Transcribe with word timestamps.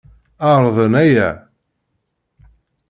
Ɛerḍen 0.51 0.93
aya. 1.03 1.29